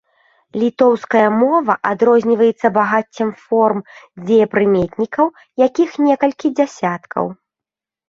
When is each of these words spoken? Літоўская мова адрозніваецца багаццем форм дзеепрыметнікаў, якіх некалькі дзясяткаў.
Літоўская 0.61 1.27
мова 1.41 1.75
адрозніваецца 1.91 2.67
багаццем 2.79 3.29
форм 3.45 3.79
дзеепрыметнікаў, 4.25 5.25
якіх 5.69 5.91
некалькі 6.11 6.47
дзясяткаў. 6.59 7.25